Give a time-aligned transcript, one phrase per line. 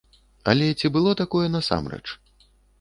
[0.53, 2.03] Але ці было такое насамрэч?